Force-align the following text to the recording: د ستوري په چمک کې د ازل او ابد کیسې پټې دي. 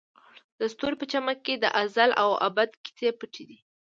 د 0.59 0.61
ستوري 0.73 0.95
په 0.99 1.05
چمک 1.11 1.37
کې 1.45 1.53
د 1.57 1.65
ازل 1.81 2.09
او 2.21 2.29
ابد 2.47 2.69
کیسې 2.83 3.09
پټې 3.19 3.43
دي. 3.49 3.57